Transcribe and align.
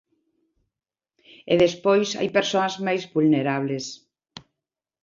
E 1.51 1.53
despois 1.63 2.09
hai 2.17 2.29
persoas 2.37 2.73
máis 2.85 3.03
vulnerables. 3.13 3.85